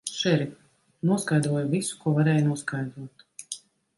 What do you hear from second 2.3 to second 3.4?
noskaidrot.